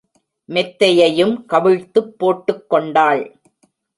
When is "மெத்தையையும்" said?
0.49-1.45